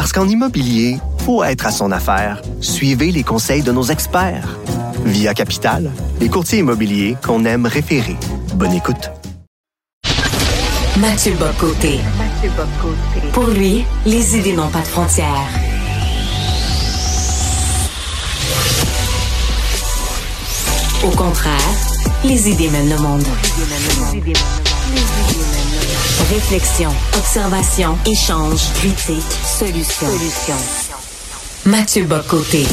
Parce 0.00 0.14
qu'en 0.14 0.26
immobilier, 0.26 0.96
faut 1.26 1.44
être 1.44 1.66
à 1.66 1.70
son 1.70 1.92
affaire. 1.92 2.40
Suivez 2.62 3.12
les 3.12 3.22
conseils 3.22 3.60
de 3.62 3.70
nos 3.70 3.82
experts. 3.82 4.58
Via 5.04 5.34
Capital, 5.34 5.90
les 6.20 6.30
courtiers 6.30 6.60
immobiliers 6.60 7.18
qu'on 7.22 7.44
aime 7.44 7.66
référer. 7.66 8.16
Bonne 8.54 8.72
écoute. 8.72 9.10
Mathieu 10.96 11.34
Bocoté. 11.34 12.00
Pour 13.34 13.48
lui, 13.48 13.84
les 14.06 14.38
idées 14.38 14.54
n'ont 14.54 14.70
pas 14.70 14.80
de 14.80 14.86
frontières. 14.86 15.50
Au 21.04 21.10
contraire, 21.10 21.89
les 22.24 22.48
idées 22.48 22.68
mènent 22.68 22.90
le 22.90 22.98
monde. 22.98 23.24
Réflexion, 26.30 26.90
observation, 27.16 27.98
échange, 28.06 28.60
critique, 28.74 29.22
solution. 29.58 30.06
Solution. 30.06 30.56
Mathieu 31.66 32.04
Bocoté. 32.04 32.66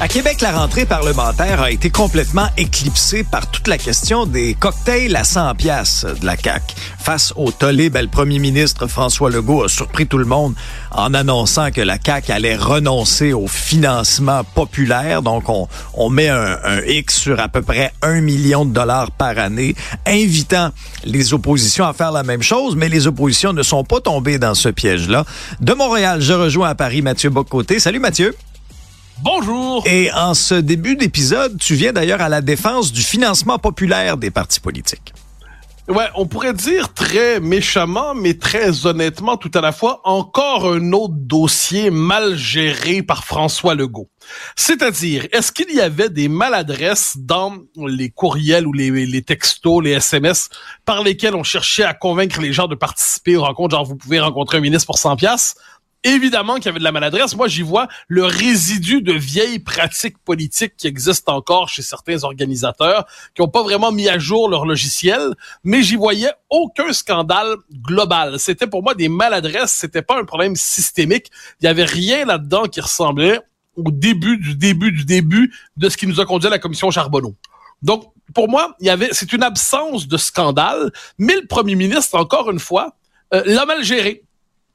À 0.00 0.06
Québec, 0.06 0.40
la 0.42 0.52
rentrée 0.52 0.86
parlementaire 0.86 1.60
a 1.60 1.72
été 1.72 1.90
complètement 1.90 2.46
éclipsée 2.56 3.24
par 3.24 3.50
toute 3.50 3.66
la 3.66 3.78
question 3.78 4.26
des 4.26 4.54
cocktails 4.54 5.16
à 5.16 5.24
100 5.24 5.56
pièces 5.56 6.06
de 6.20 6.24
la 6.24 6.36
CAC. 6.36 6.76
Face 7.00 7.32
au 7.34 7.50
tollé, 7.50 7.90
ben, 7.90 8.02
le 8.02 8.08
premier 8.08 8.38
ministre 8.38 8.86
François 8.86 9.28
Legault 9.28 9.64
a 9.64 9.68
surpris 9.68 10.06
tout 10.06 10.18
le 10.18 10.24
monde 10.24 10.54
en 10.92 11.14
annonçant 11.14 11.72
que 11.72 11.80
la 11.80 11.98
CAC 11.98 12.30
allait 12.30 12.54
renoncer 12.54 13.32
au 13.32 13.48
financement 13.48 14.44
populaire. 14.44 15.22
Donc, 15.22 15.48
on, 15.48 15.66
on 15.94 16.10
met 16.10 16.28
un, 16.28 16.58
un 16.62 16.80
X 16.82 17.16
sur 17.16 17.40
à 17.40 17.48
peu 17.48 17.62
près 17.62 17.92
un 18.00 18.20
million 18.20 18.64
de 18.64 18.72
dollars 18.72 19.10
par 19.10 19.36
année, 19.36 19.74
invitant 20.06 20.70
les 21.02 21.34
oppositions 21.34 21.86
à 21.86 21.92
faire 21.92 22.12
la 22.12 22.22
même 22.22 22.42
chose, 22.42 22.76
mais 22.76 22.88
les 22.88 23.08
oppositions 23.08 23.52
ne 23.52 23.64
sont 23.64 23.82
pas 23.82 24.00
tombées 24.00 24.38
dans 24.38 24.54
ce 24.54 24.68
piège-là. 24.68 25.24
De 25.60 25.74
Montréal, 25.74 26.20
je 26.20 26.34
rejoins 26.34 26.68
à 26.68 26.76
Paris 26.76 27.02
Mathieu 27.02 27.30
Bocoté. 27.30 27.80
Salut 27.80 27.98
Mathieu. 27.98 28.32
Bonjour. 29.22 29.84
Et 29.86 30.12
en 30.12 30.32
ce 30.32 30.54
début 30.54 30.94
d'épisode, 30.94 31.58
tu 31.58 31.74
viens 31.74 31.92
d'ailleurs 31.92 32.20
à 32.20 32.28
la 32.28 32.40
défense 32.40 32.92
du 32.92 33.02
financement 33.02 33.58
populaire 33.58 34.16
des 34.16 34.30
partis 34.30 34.60
politiques. 34.60 35.12
Ouais, 35.88 36.06
on 36.14 36.26
pourrait 36.26 36.52
dire 36.52 36.92
très 36.92 37.40
méchamment, 37.40 38.14
mais 38.14 38.34
très 38.34 38.86
honnêtement 38.86 39.38
tout 39.38 39.50
à 39.54 39.62
la 39.62 39.72
fois, 39.72 40.02
encore 40.04 40.70
un 40.70 40.92
autre 40.92 41.14
dossier 41.16 41.90
mal 41.90 42.36
géré 42.36 43.02
par 43.02 43.24
François 43.24 43.74
Legault. 43.74 44.08
C'est-à-dire, 44.54 45.26
est-ce 45.32 45.50
qu'il 45.50 45.74
y 45.74 45.80
avait 45.80 46.10
des 46.10 46.28
maladresses 46.28 47.16
dans 47.16 47.56
les 47.76 48.10
courriels 48.10 48.66
ou 48.66 48.72
les, 48.74 48.90
les, 48.90 49.22
textos, 49.22 49.82
les 49.82 49.92
SMS 49.92 50.50
par 50.84 51.02
lesquels 51.02 51.34
on 51.34 51.42
cherchait 51.42 51.84
à 51.84 51.94
convaincre 51.94 52.40
les 52.40 52.52
gens 52.52 52.68
de 52.68 52.74
participer 52.74 53.36
aux 53.36 53.42
rencontres, 53.42 53.74
genre 53.74 53.86
vous 53.86 53.96
pouvez 53.96 54.20
rencontrer 54.20 54.58
un 54.58 54.60
ministre 54.60 54.86
pour 54.86 54.98
100 54.98 55.16
pièces 55.16 55.54
Évidemment 56.04 56.56
qu'il 56.56 56.66
y 56.66 56.68
avait 56.68 56.78
de 56.78 56.84
la 56.84 56.92
maladresse. 56.92 57.34
Moi, 57.34 57.48
j'y 57.48 57.62
vois 57.62 57.88
le 58.06 58.24
résidu 58.24 59.02
de 59.02 59.12
vieilles 59.12 59.58
pratiques 59.58 60.18
politiques 60.18 60.76
qui 60.76 60.86
existent 60.86 61.34
encore 61.34 61.68
chez 61.68 61.82
certains 61.82 62.22
organisateurs 62.22 63.04
qui 63.34 63.42
n'ont 63.42 63.48
pas 63.48 63.64
vraiment 63.64 63.90
mis 63.90 64.08
à 64.08 64.16
jour 64.16 64.48
leur 64.48 64.64
logiciel, 64.64 65.34
mais 65.64 65.82
j'y 65.82 65.96
voyais 65.96 66.30
aucun 66.50 66.92
scandale 66.92 67.56
global. 67.82 68.38
C'était 68.38 68.68
pour 68.68 68.84
moi 68.84 68.94
des 68.94 69.08
maladresses, 69.08 69.72
c'était 69.72 70.02
pas 70.02 70.20
un 70.20 70.24
problème 70.24 70.54
systémique. 70.54 71.32
Il 71.60 71.64
y 71.64 71.68
avait 71.68 71.84
rien 71.84 72.24
là-dedans 72.24 72.64
qui 72.64 72.80
ressemblait 72.80 73.40
au 73.74 73.90
début 73.90 74.38
du 74.38 74.54
début 74.54 74.92
du 74.92 75.04
début 75.04 75.52
de 75.76 75.88
ce 75.88 75.96
qui 75.96 76.06
nous 76.06 76.20
a 76.20 76.26
conduit 76.26 76.46
à 76.46 76.50
la 76.50 76.58
commission 76.60 76.90
Charbonneau. 76.92 77.34
Donc, 77.82 78.04
pour 78.34 78.48
moi, 78.48 78.76
il 78.80 78.86
y 78.86 78.90
avait, 78.90 79.08
c'est 79.12 79.32
une 79.32 79.42
absence 79.42 80.06
de 80.06 80.16
scandale, 80.16 80.92
mais 81.16 81.34
le 81.34 81.46
premier 81.46 81.74
ministre, 81.74 82.16
encore 82.16 82.50
une 82.50 82.58
fois, 82.58 82.96
euh, 83.34 83.42
l'a 83.46 83.66
mal 83.66 83.82
géré. 83.82 84.24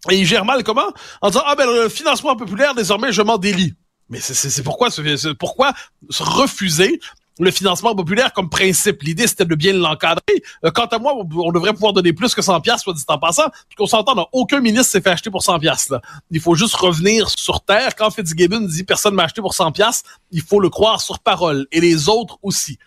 Et 0.09 0.18
il 0.18 0.25
gère 0.25 0.46
mal 0.46 0.64
comment? 0.64 0.91
En 1.22 1.30
disant 1.30 1.44
ah 1.46 1.56
ben 1.56 1.66
le 1.66 1.90
financement 1.90 2.36
populaire 2.36 2.75
désormais 2.75 3.12
je 3.12 3.22
m'en 3.22 3.38
délie. 3.38 3.75
Mais 4.09 4.19
c'est 4.19 4.64
pourquoi 4.64 4.90
c'est 4.91 5.34
pourquoi 5.36 5.74
se 6.09 6.24
refuser 6.24 7.00
le 7.40 7.50
financement 7.52 7.96
populaire 7.96 8.31
comme 8.34 8.50
principe? 8.50 9.02
L'idée, 9.02 9.28
c'était 9.28 9.46
de 9.46 9.56
bien 9.56 9.74
l'encadrer. 9.74 10.44
Euh, 10.66 10.72
quant 10.72 10.86
à 10.86 11.00
moi, 11.00 11.16
on 11.16 11.52
devrait 11.52 11.74
pouvoir 11.74 11.94
donner 11.94 12.14
plus 12.14 12.36
que 12.36 12.41
100 12.41 12.62
pièces 12.62 12.81
soit 12.81 12.94
dit 12.94 13.03
en 13.08 13.18
passant. 13.18 13.50
Puis 13.69 13.75
qu'on 13.78 13.88
s'entend, 13.88 14.28
aucun 14.34 14.59
ministre 14.59 14.91
s'est 14.91 15.02
fait 15.02 15.09
acheter 15.09 15.31
pour 15.31 15.41
100 15.41 15.59
pièces 15.59 15.90
là. 15.90 16.02
Il 16.31 16.40
faut 16.40 16.53
juste 16.53 16.75
revenir 16.75 17.30
sur 17.30 17.62
terre. 17.62 17.96
Quand 17.96 18.12
Fitzgibbon 18.12 18.62
dit 18.62 18.84
personne 18.84 19.16
m'a 19.16 19.24
acheté 19.24 19.41
pour 19.41 19.53
100 19.53 19.72
pièces, 19.72 20.03
il 20.31 20.41
faut 20.41 20.59
le 20.59 20.70
croire 20.70 21.02
sur 21.02 21.20
parole. 21.20 21.66
Et 21.72 21.80
les 21.80 22.09
autres 22.09 22.38
aussi. 22.44 22.78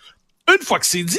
Une 0.48 0.64
fois 0.64 0.78
que 0.78 0.86
c'est 0.86 1.02
dit, 1.02 1.18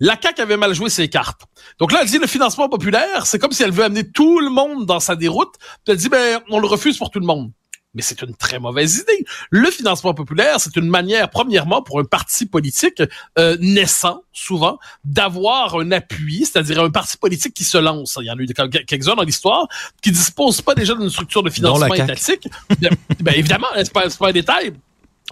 la 0.00 0.16
CAQ 0.20 0.42
avait 0.42 0.56
mal 0.56 0.74
joué 0.74 0.90
ses 0.90 1.08
cartes. 1.08 1.42
Donc 1.78 1.92
là, 1.92 2.00
elle 2.02 2.08
dit 2.08 2.18
le 2.18 2.26
financement 2.26 2.68
populaire, 2.68 3.26
c'est 3.26 3.38
comme 3.38 3.52
si 3.52 3.62
elle 3.62 3.72
veut 3.72 3.84
amener 3.84 4.08
tout 4.08 4.40
le 4.40 4.50
monde 4.50 4.86
dans 4.86 5.00
sa 5.00 5.16
déroute. 5.16 5.54
Puis 5.84 5.92
elle 5.92 5.96
dit, 5.96 6.08
ben, 6.08 6.40
on 6.50 6.60
le 6.60 6.66
refuse 6.66 6.98
pour 6.98 7.10
tout 7.10 7.20
le 7.20 7.26
monde. 7.26 7.50
Mais 7.94 8.02
c'est 8.02 8.20
une 8.20 8.34
très 8.34 8.58
mauvaise 8.58 8.98
idée. 8.98 9.24
Le 9.48 9.70
financement 9.70 10.12
populaire, 10.12 10.60
c'est 10.60 10.76
une 10.76 10.86
manière, 10.86 11.30
premièrement, 11.30 11.80
pour 11.80 11.98
un 11.98 12.04
parti 12.04 12.44
politique 12.44 13.02
euh, 13.38 13.56
naissant, 13.58 14.20
souvent, 14.34 14.78
d'avoir 15.02 15.76
un 15.76 15.90
appui, 15.92 16.44
c'est-à-dire 16.44 16.82
un 16.82 16.90
parti 16.90 17.16
politique 17.16 17.54
qui 17.54 17.64
se 17.64 17.78
lance. 17.78 18.18
Il 18.20 18.26
y 18.26 18.30
en 18.30 18.34
a 18.34 18.42
eu 18.42 18.46
quelques-uns 18.86 19.14
dans 19.14 19.22
l'histoire 19.22 19.66
qui 20.02 20.12
disposent 20.12 20.60
pas 20.60 20.74
déjà 20.74 20.94
d'une 20.94 21.08
structure 21.08 21.42
de 21.42 21.48
financement 21.48 21.94
étatique. 21.94 22.46
ben, 23.20 23.34
évidemment, 23.34 23.68
c'est 23.76 23.92
pas, 23.92 24.10
pas 24.10 24.28
un 24.28 24.32
détail 24.32 24.74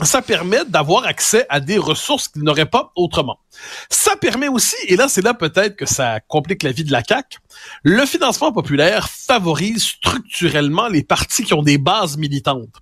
ça 0.02 0.22
permet 0.22 0.64
d'avoir 0.66 1.04
accès 1.04 1.46
à 1.48 1.60
des 1.60 1.78
ressources 1.78 2.28
qu'ils 2.28 2.42
n'auraient 2.42 2.66
pas 2.66 2.92
autrement. 2.96 3.38
Ça 3.88 4.16
permet 4.16 4.48
aussi, 4.48 4.76
et 4.88 4.96
là 4.96 5.08
c'est 5.08 5.22
là 5.22 5.34
peut-être 5.34 5.76
que 5.76 5.86
ça 5.86 6.20
complique 6.20 6.62
la 6.62 6.72
vie 6.72 6.84
de 6.84 6.92
la 6.92 7.02
CAC, 7.02 7.38
le 7.84 8.04
financement 8.04 8.52
populaire 8.52 9.08
favorise 9.08 9.84
structurellement 9.84 10.88
les 10.88 11.04
partis 11.04 11.44
qui 11.44 11.54
ont 11.54 11.62
des 11.62 11.78
bases 11.78 12.16
militantes. 12.16 12.80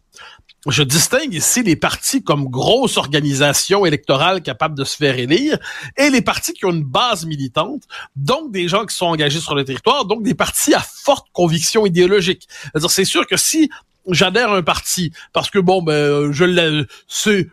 Je 0.69 0.85
distingue 0.85 1.35
ici 1.35 1.65
les 1.65 1.75
partis 1.75 2.23
comme 2.23 2.45
grosses 2.45 2.97
organisations 2.97 3.85
électorales 3.85 4.43
capables 4.43 4.79
de 4.79 4.85
se 4.85 4.97
faire 4.97 5.19
élire 5.19 5.59
et 5.97 6.09
les 6.09 6.23
partis 6.23 6.53
qui 6.53 6.65
ont 6.65 6.71
une 6.71 6.85
base 6.85 7.27
militante, 7.27 7.83
donc 8.15 8.53
des 8.53 8.69
gens 8.69 8.87
qui 8.87 8.95
sont 8.95 9.07
engagés 9.07 9.41
sur 9.41 9.57
le 9.57 9.65
territoire, 9.65 10.05
donc 10.05 10.23
des 10.23 10.35
partis 10.35 10.73
à 10.73 10.81
forte 10.81 11.27
conviction 11.33 11.85
idéologique. 11.85 12.49
C'est 12.89 13.05
sûr 13.05 13.27
que 13.27 13.37
si 13.37 13.71
j'adhère 14.09 14.51
à 14.53 14.57
un 14.57 14.63
parti 14.63 15.13
parce 15.33 15.51
que 15.51 15.59
bon 15.59 15.83
ben 15.83 16.33
je 16.33 16.45
le 16.45 16.87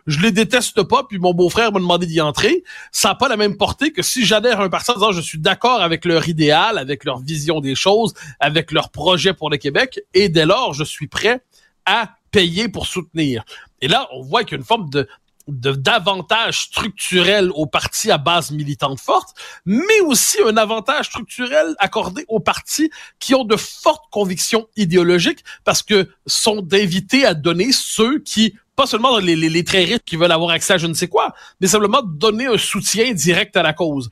je 0.06 0.20
les 0.20 0.32
déteste 0.32 0.82
pas 0.82 1.04
puis 1.04 1.18
mon 1.18 1.32
beau-frère 1.34 1.72
m'a 1.72 1.80
demandé 1.80 2.06
d'y 2.06 2.20
entrer. 2.20 2.64
Ça 2.92 3.10
n'a 3.10 3.14
pas 3.14 3.28
la 3.28 3.36
même 3.36 3.56
portée 3.56 3.92
que 3.92 4.02
si 4.02 4.24
j'adhère 4.24 4.60
à 4.60 4.64
un 4.64 4.68
parti 4.68 4.90
en 4.90 4.94
disant 4.94 5.12
je 5.12 5.20
suis 5.20 5.38
d'accord 5.38 5.80
avec 5.80 6.04
leur 6.04 6.28
idéal 6.28 6.78
avec 6.78 7.04
leur 7.04 7.18
vision 7.18 7.60
des 7.60 7.74
choses 7.74 8.14
avec 8.40 8.72
leur 8.72 8.90
projet 8.90 9.32
pour 9.32 9.50
le 9.50 9.56
Québec 9.56 10.00
et 10.14 10.28
dès 10.28 10.46
lors 10.46 10.74
je 10.74 10.84
suis 10.84 11.06
prêt 11.06 11.40
à 11.86 12.10
payer 12.30 12.68
pour 12.68 12.86
soutenir. 12.86 13.44
Et 13.80 13.88
là 13.88 14.08
on 14.12 14.22
voit 14.22 14.44
qu'il 14.44 14.52
y 14.52 14.54
a 14.56 14.58
une 14.58 14.66
forme 14.66 14.90
de 14.90 15.08
davantage 15.50 16.62
structurel 16.62 17.50
aux 17.54 17.66
partis 17.66 18.10
à 18.10 18.18
base 18.18 18.50
militante 18.50 19.00
forte, 19.00 19.34
mais 19.66 20.00
aussi 20.00 20.38
un 20.46 20.56
avantage 20.56 21.06
structurel 21.06 21.74
accordé 21.78 22.24
aux 22.28 22.40
partis 22.40 22.90
qui 23.18 23.34
ont 23.34 23.44
de 23.44 23.56
fortes 23.56 24.04
convictions 24.10 24.68
idéologiques 24.76 25.44
parce 25.64 25.82
que 25.82 26.08
sont 26.26 26.66
invités 26.72 27.24
à 27.24 27.34
donner 27.34 27.72
ceux 27.72 28.20
qui 28.20 28.54
pas 28.76 28.86
seulement 28.86 29.18
les, 29.18 29.36
les, 29.36 29.64
très 29.64 29.84
riches 29.84 29.98
qui 30.06 30.16
veulent 30.16 30.32
avoir 30.32 30.52
accès 30.52 30.72
à 30.72 30.78
je 30.78 30.86
ne 30.86 30.94
sais 30.94 31.08
quoi, 31.08 31.34
mais 31.60 31.66
simplement 31.66 32.00
donner 32.02 32.46
un 32.46 32.56
soutien 32.56 33.12
direct 33.12 33.54
à 33.58 33.62
la 33.62 33.74
cause. 33.74 34.08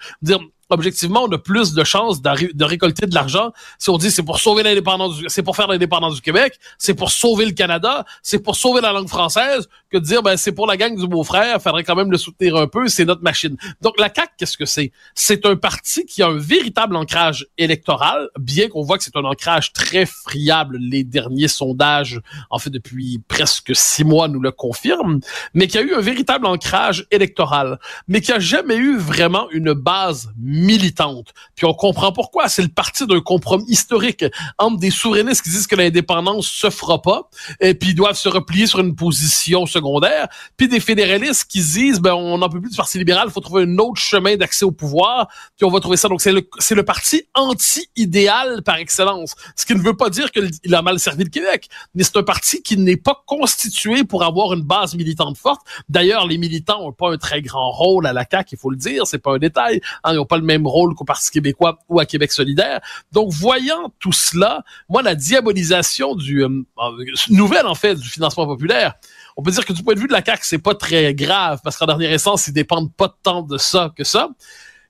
Objectivement, 0.70 1.24
on 1.24 1.32
a 1.32 1.38
plus 1.38 1.72
de 1.72 1.84
chances 1.84 2.20
de 2.22 2.64
récolter 2.64 3.06
de 3.06 3.14
l'argent 3.14 3.52
si 3.78 3.90
on 3.90 3.98
dit 3.98 4.10
c'est 4.10 4.22
pour 4.22 4.38
sauver 4.38 4.62
l'indépendance, 4.62 5.16
c'est 5.28 5.42
pour 5.42 5.56
faire 5.56 5.68
l'indépendance 5.68 6.16
du 6.16 6.20
Québec, 6.20 6.58
c'est 6.78 6.94
pour 6.94 7.10
sauver 7.10 7.46
le 7.46 7.52
Canada, 7.52 8.04
c'est 8.22 8.38
pour 8.38 8.56
sauver 8.56 8.80
la 8.80 8.92
langue 8.92 9.08
française, 9.08 9.68
que 9.90 9.98
de 9.98 10.04
dire 10.04 10.22
ben 10.22 10.36
c'est 10.36 10.52
pour 10.52 10.66
la 10.66 10.76
gang 10.76 10.94
du 10.96 11.06
beau-frère, 11.06 11.60
faudrait 11.62 11.84
quand 11.84 11.96
même 11.96 12.10
le 12.10 12.18
soutenir 12.18 12.56
un 12.56 12.66
peu, 12.66 12.88
c'est 12.88 13.04
notre 13.04 13.22
machine. 13.22 13.56
Donc 13.80 13.98
la 13.98 14.10
CAC, 14.10 14.32
qu'est-ce 14.36 14.56
que 14.56 14.66
c'est? 14.66 14.92
C'est 15.14 15.46
un 15.46 15.56
parti 15.56 16.04
qui 16.04 16.22
a 16.22 16.28
un 16.28 16.38
véritable 16.38 16.96
ancrage 16.96 17.46
électoral, 17.56 18.28
bien 18.38 18.68
qu'on 18.68 18.82
voit 18.82 18.98
que 18.98 19.04
c'est 19.04 19.16
un 19.16 19.24
ancrage 19.24 19.72
très 19.72 20.06
friable. 20.06 20.78
Les 20.80 21.04
derniers 21.04 21.48
sondages, 21.48 22.20
en 22.50 22.58
fait 22.58 22.70
depuis 22.70 23.20
presque 23.28 23.74
six 23.74 24.04
mois, 24.04 24.28
nous 24.28 24.40
le 24.40 24.50
confirment, 24.50 25.20
mais 25.54 25.66
qui 25.66 25.78
a 25.78 25.82
eu 25.82 25.94
un 25.94 26.00
véritable 26.00 26.46
ancrage 26.46 27.06
électoral, 27.10 27.78
mais 28.06 28.20
qui 28.20 28.32
a 28.32 28.38
jamais 28.38 28.76
eu 28.76 28.96
vraiment 28.98 29.48
une 29.50 29.72
base 29.72 30.30
militante. 30.58 31.32
Puis 31.54 31.66
on 31.66 31.74
comprend 31.74 32.12
pourquoi. 32.12 32.48
C'est 32.48 32.62
le 32.62 32.68
parti 32.68 33.06
d'un 33.06 33.20
compromis 33.20 33.64
historique 33.68 34.24
entre 34.58 34.78
des 34.78 34.90
souverainistes 34.90 35.42
qui 35.42 35.50
disent 35.50 35.66
que 35.66 35.76
l'indépendance 35.76 36.46
se 36.46 36.70
fera 36.70 37.00
pas, 37.02 37.28
et 37.60 37.74
puis 37.74 37.90
ils 37.90 37.94
doivent 37.94 38.16
se 38.16 38.28
replier 38.28 38.66
sur 38.66 38.80
une 38.80 38.94
position 38.94 39.66
secondaire, 39.66 40.28
puis 40.56 40.68
des 40.68 40.80
fédéralistes 40.80 41.44
qui 41.44 41.60
disent, 41.60 42.00
ben 42.00 42.14
on 42.14 42.38
n'en 42.38 42.48
peut 42.48 42.60
plus 42.60 42.70
du 42.70 42.76
parti 42.76 42.98
libéral, 42.98 43.30
faut 43.30 43.40
trouver 43.40 43.64
un 43.64 43.78
autre 43.78 44.00
chemin 44.00 44.36
d'accès 44.36 44.64
au 44.64 44.70
pouvoir, 44.70 45.28
puis 45.56 45.64
on 45.64 45.70
va 45.70 45.80
trouver 45.80 45.96
ça. 45.96 46.08
Donc 46.08 46.20
c'est 46.20 46.32
le, 46.32 46.48
c'est 46.58 46.74
le 46.74 46.84
parti 46.84 47.22
anti-idéal 47.34 48.62
par 48.62 48.76
excellence. 48.76 49.34
Ce 49.56 49.64
qui 49.64 49.74
ne 49.74 49.80
veut 49.80 49.96
pas 49.96 50.10
dire 50.10 50.30
qu'il 50.30 50.74
a 50.74 50.82
mal 50.82 50.98
servi 50.98 51.24
le 51.24 51.30
Québec, 51.30 51.68
mais 51.94 52.04
c'est 52.04 52.16
un 52.16 52.22
parti 52.22 52.62
qui 52.62 52.76
n'est 52.76 52.96
pas 52.96 53.22
constitué 53.26 54.04
pour 54.04 54.24
avoir 54.24 54.52
une 54.52 54.62
base 54.62 54.94
militante 54.94 55.36
forte. 55.36 55.60
D'ailleurs, 55.88 56.26
les 56.26 56.38
militants 56.38 56.82
n'ont 56.82 56.92
pas 56.92 57.10
un 57.12 57.16
très 57.16 57.42
grand 57.42 57.70
rôle 57.70 58.06
à 58.06 58.12
la 58.12 58.24
CAQ, 58.28 58.56
il 58.56 58.58
faut 58.58 58.70
le 58.70 58.76
dire, 58.76 59.06
c'est 59.06 59.18
pas 59.18 59.34
un 59.34 59.38
détail. 59.38 59.80
Hein, 60.04 60.12
ils 60.12 60.16
n'ont 60.16 60.26
pas 60.26 60.36
le 60.36 60.44
même 60.48 60.66
rôle 60.66 60.94
qu'au 60.94 61.04
Parti 61.04 61.30
québécois 61.30 61.78
ou 61.88 62.00
à 62.00 62.06
Québec 62.06 62.32
solidaire. 62.32 62.80
Donc, 63.12 63.30
voyant 63.30 63.92
tout 64.00 64.12
cela, 64.12 64.64
moi, 64.88 65.02
la 65.02 65.14
diabolisation 65.14 66.16
du 66.16 66.42
euh, 66.42 66.48
euh, 66.78 67.04
nouvelle 67.30 67.66
en 67.66 67.76
fait 67.76 67.94
du 67.94 68.08
financement 68.08 68.46
populaire, 68.46 68.94
on 69.36 69.42
peut 69.42 69.52
dire 69.52 69.64
que 69.64 69.72
du 69.72 69.82
point 69.84 69.94
de 69.94 70.00
vue 70.00 70.08
de 70.08 70.12
la 70.12 70.24
CAQ, 70.24 70.40
c'est 70.42 70.58
pas 70.58 70.74
très 70.74 71.14
grave 71.14 71.60
parce 71.62 71.76
qu'en 71.76 71.86
dernière 71.86 72.12
essence, 72.12 72.48
ils 72.48 72.52
dépendent 72.52 72.92
pas 72.92 73.14
tant 73.22 73.42
de 73.42 73.56
ça 73.56 73.92
que 73.96 74.02
ça. 74.02 74.30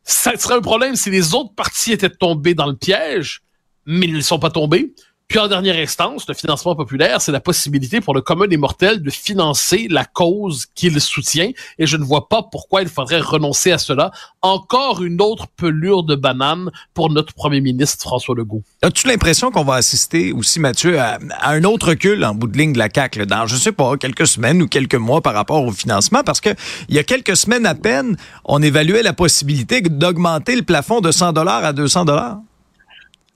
Ça 0.05 0.35
serait 0.39 0.55
un 0.55 0.63
problème 0.63 0.97
si 0.97 1.11
les 1.11 1.35
autres 1.35 1.55
partis 1.55 1.93
étaient 1.93 2.09
tombés 2.09 2.55
dans 2.55 2.67
le 2.67 2.77
piège, 2.77 3.43
mais 3.85 4.07
ils 4.07 4.15
ne 4.15 4.21
sont 4.23 4.39
pas 4.39 4.51
tombés. 4.51 4.95
Puis 5.29 5.39
en 5.39 5.47
dernière 5.47 5.77
instance, 5.77 6.25
le 6.27 6.33
financement 6.33 6.75
populaire, 6.75 7.21
c'est 7.21 7.33
la 7.33 7.41
possibilité 7.41 8.01
pour 8.01 8.15
le 8.15 8.23
commun 8.23 8.47
des 8.47 8.57
mortels 8.57 9.03
de 9.03 9.11
financer 9.11 9.87
la 9.91 10.07
cause 10.07 10.65
qu'il 10.75 10.99
soutient. 11.03 11.51
Et 11.79 11.85
je 11.85 11.99
ne 11.99 12.03
vois 12.03 12.31
pas 12.31 12.43
pourquoi 12.51 12.81
il 12.81 12.89
faudrait 12.89 13.21
renoncer 13.21 13.71
à 13.71 13.77
cela. 13.77 14.11
Encore 14.41 15.03
une 15.03 15.21
autre 15.21 15.47
pelure 15.55 16.03
de 16.03 16.15
banane 16.15 16.71
pour 16.95 17.11
notre 17.11 17.35
premier 17.35 17.61
ministre 17.61 18.03
François 18.05 18.35
Legault. 18.35 18.63
As-tu 18.81 19.07
l'impression 19.07 19.51
qu'on 19.51 19.65
va 19.65 19.75
assister 19.75 20.33
aussi, 20.33 20.61
Mathieu, 20.61 20.99
à, 20.99 21.19
un 21.43 21.63
autre 21.65 21.89
recul 21.89 22.25
en 22.25 22.35
bout 22.35 22.47
de 22.49 22.57
ligne 22.57 22.73
de 22.73 22.79
la 22.79 22.89
CAQ 22.89 23.27
dans, 23.27 23.47
je 23.47 23.57
sais 23.57 23.73
pas, 23.73 23.99
quelques 23.99 24.27
semaines 24.27 24.63
ou 24.63 24.67
quelques 24.67 24.95
mois 24.95 25.21
par 25.21 25.35
rapport 25.35 25.63
au 25.63 25.73
financement? 25.73 26.23
Parce 26.25 26.41
que 26.41 26.55
il 26.89 26.95
y 26.95 26.99
a 26.99 27.05
quelques 27.05 27.37
semaines 27.37 27.67
à 27.67 27.75
peine, 27.75 28.17
on 28.47 28.63
évaluait 28.63 29.03
la 29.03 29.13
possibilité 29.13 29.83
d'augmenter 29.83 30.57
le 30.57 30.63
plafond 30.63 31.03
de 31.03 31.13
100 31.13 31.35
dollars 31.35 31.67
à 31.67 31.75
200 31.75 32.07
dollars. 32.07 32.39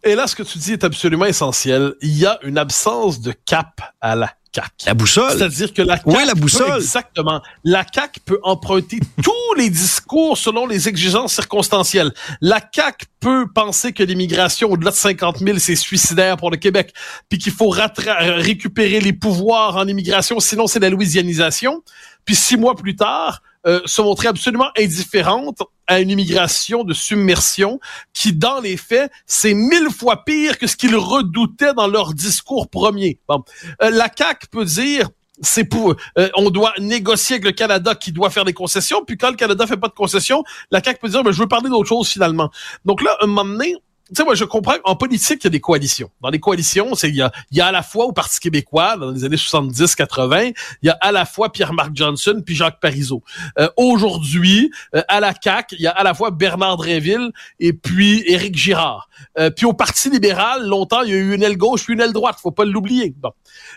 Et 0.05 0.15
là, 0.15 0.27
ce 0.27 0.35
que 0.35 0.43
tu 0.43 0.59
dis 0.59 0.73
est 0.73 0.85
absolument 0.85 1.27
essentiel. 1.27 1.95
Il 2.01 2.17
y 2.17 2.27
a 2.27 2.39
une 2.43 2.59
absence 2.59 3.21
de 3.21 3.33
cap 3.33 3.81
à 4.01 4.17
la 4.17 4.33
CAC. 4.51 4.73
La 4.87 4.95
boussole. 4.95 5.31
C'est-à-dire 5.31 5.73
que 5.73 5.83
la 5.83 5.97
CAC 5.97 6.07
ouais, 6.07 6.25
la 6.25 6.35
boussole. 6.35 6.77
exactement. 6.77 7.41
La 7.65 7.85
CAC 7.85 8.19
peut 8.25 8.41
emprunter 8.43 8.99
tous 9.23 9.55
les 9.57 9.71
discours 9.71 10.37
selon 10.37 10.67
les 10.67 10.89
exigences 10.89 11.35
circonstancielles. 11.35 12.13
La 12.41 12.61
CAC 12.61 13.05
peut 13.21 13.47
penser 13.53 13.93
que 13.93 14.03
l'immigration 14.03 14.71
au-delà 14.71 14.91
de 14.91 14.97
50 14.97 15.39
000, 15.39 15.59
c'est 15.59 15.77
suicidaire 15.77 16.37
pour 16.37 16.51
le 16.51 16.57
Québec, 16.57 16.93
puis 17.29 17.39
qu'il 17.39 17.53
faut 17.53 17.71
récupérer 17.71 19.01
les 19.01 19.13
pouvoirs 19.13 19.77
en 19.77 19.87
immigration, 19.87 20.41
sinon 20.41 20.67
c'est 20.67 20.81
la 20.81 20.91
louisianisation. 20.91 21.83
Puis 22.25 22.35
six 22.35 22.57
mois 22.57 22.75
plus 22.75 22.97
tard, 22.97 23.43
euh, 23.67 23.81
se 23.87 24.03
montrer 24.03 24.29
absolument 24.29 24.71
indifférente 24.77 25.59
à 25.87 26.01
une 26.01 26.11
immigration 26.11 26.85
de 26.85 26.95
submersion 26.95 27.79
qui, 28.13 28.33
dans 28.33 28.61
les 28.61 28.77
faits, 28.77 29.11
c'est 29.27 29.55
mille 29.55 29.89
fois 29.91 30.25
pire 30.25 30.59
que 30.59 30.67
ce 30.67 30.77
qu'ils 30.77 30.97
redoutaient 30.97 31.75
dans 31.75 31.87
leur 31.87 32.15
discours 32.15 32.69
premier. 32.69 33.21
Bon. 33.29 33.45
Euh, 33.83 33.91
la 33.91 34.09
CAQ 34.17 34.49
peut 34.49 34.65
dire 34.65 35.11
c'est 35.41 35.65
pour 35.65 35.95
euh, 36.19 36.29
on 36.37 36.51
doit 36.51 36.73
négocier 36.79 37.35
avec 37.35 37.45
le 37.45 37.53
Canada 37.53 37.95
qui 37.95 38.13
doit 38.13 38.31
faire 38.31 38.45
des 38.45 38.53
concessions 38.53 39.05
puis 39.05 39.17
quand 39.17 39.31
le 39.31 39.37
Canada 39.37 39.67
fait 39.67 39.77
pas 39.77 39.89
de 39.89 39.95
concessions 39.95 40.45
la 40.71 40.83
CAQ 40.83 41.01
peut 41.01 41.09
dire 41.09 41.25
ben, 41.25 41.33
je 41.33 41.39
veux 41.39 41.49
parler 41.49 41.69
d'autre 41.69 41.89
chose 41.89 42.07
finalement 42.07 42.51
donc 42.85 43.03
là 43.03 43.17
un 43.23 43.27
moment 43.27 43.45
donné 43.45 43.77
tu 44.09 44.17
sais, 44.17 44.25
moi, 44.25 44.35
je 44.35 44.45
comprends 44.45 44.75
en 44.85 44.97
politique, 44.97 45.41
il 45.43 45.45
y 45.45 45.47
a 45.47 45.51
des 45.51 45.61
coalitions. 45.61 46.11
Dans 46.21 46.29
les 46.29 46.41
coalitions, 46.41 46.95
c'est 46.95 47.09
il 47.09 47.17
y 47.17 47.23
a, 47.23 47.33
il 47.51 47.59
y 47.59 47.61
a 47.61 47.67
à 47.67 47.73
la 47.73 47.83
fois 47.83 48.05
au 48.07 48.13
Parti 48.13 48.41
québécois, 48.41 48.97
dans 48.97 49.11
les 49.11 49.25
années 49.25 49.37
70-80, 49.37 50.53
il 50.83 50.87
y 50.87 50.91
a 50.91 50.99
à 51.01 51.13
la 51.13 51.25
fois 51.25 51.51
Pierre-Marc 51.51 51.93
Johnson 51.95 52.43
puis 52.45 52.55
Jacques 52.55 52.81
Parizeau. 52.81 53.23
Euh, 53.59 53.69
Aujourd'hui, 53.77 54.71
euh, 54.95 55.03
à 55.09 55.21
la 55.21 55.33
CAQ, 55.41 55.77
il 55.77 55.83
y 55.83 55.87
a 55.87 55.91
à 55.91 56.03
la 56.03 56.15
fois 56.15 56.31
Bernard 56.31 56.77
Dréville 56.77 57.31
et 57.61 57.73
puis 57.73 58.23
Éric 58.27 58.57
Girard. 58.57 59.09
Euh, 59.39 59.51
puis 59.51 59.67
au 59.67 59.73
Parti 59.73 60.11
libéral, 60.11 60.67
longtemps, 60.67 61.03
il 61.03 61.11
y 61.11 61.15
a 61.15 61.17
eu 61.17 61.35
une 61.35 61.43
aile 61.43 61.57
gauche 61.57 61.85
puis 61.85 61.95
une 61.95 62.01
aile 62.01 62.13
droite, 62.13 62.37
faut 62.41 62.51
pas 62.51 62.65
l'oublier. 62.65 63.15
Bon. 63.17 63.31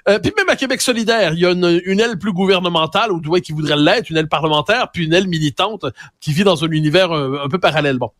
Euh, 0.08 0.20
puis 0.20 0.32
même 0.38 0.50
à 0.50 0.56
Québec 0.56 0.82
solidaire, 0.82 1.34
il 1.34 1.40
y 1.40 1.46
a 1.46 1.52
une, 1.52 1.82
une 1.86 2.00
aile 2.00 2.18
plus 2.18 2.34
gouvernementale, 2.34 3.12
ou 3.12 3.20
du 3.20 3.30
qui 3.42 3.52
voudrait 3.52 3.78
l'être, 3.78 4.10
une 4.10 4.18
aile 4.18 4.30
parlementaire, 4.30 4.90
puis 4.92 5.06
une 5.06 5.14
aile 5.14 5.28
militante 5.28 5.86
qui 6.20 6.32
vit 6.32 6.44
dans 6.44 6.64
un 6.64 6.70
univers 6.70 7.12
un, 7.12 7.46
un 7.46 7.50
peu 7.50 7.60
parallèle. 7.60 7.98
Bon. 7.98 8.12